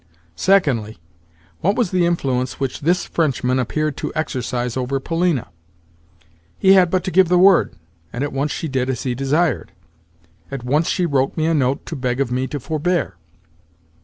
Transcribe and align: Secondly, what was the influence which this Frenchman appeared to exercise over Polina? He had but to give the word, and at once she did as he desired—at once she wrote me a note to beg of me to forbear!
Secondly, 0.35 0.97
what 1.59 1.75
was 1.75 1.91
the 1.91 2.07
influence 2.07 2.59
which 2.59 2.79
this 2.81 3.05
Frenchman 3.05 3.59
appeared 3.59 3.95
to 3.97 4.11
exercise 4.15 4.75
over 4.75 4.99
Polina? 4.99 5.49
He 6.57 6.73
had 6.73 6.89
but 6.89 7.03
to 7.03 7.11
give 7.11 7.27
the 7.27 7.37
word, 7.37 7.75
and 8.11 8.23
at 8.23 8.33
once 8.33 8.51
she 8.51 8.67
did 8.67 8.89
as 8.89 9.03
he 9.03 9.13
desired—at 9.13 10.63
once 10.63 10.89
she 10.89 11.05
wrote 11.05 11.37
me 11.37 11.45
a 11.45 11.53
note 11.53 11.85
to 11.85 11.95
beg 11.95 12.19
of 12.19 12.31
me 12.31 12.47
to 12.47 12.59
forbear! 12.59 13.17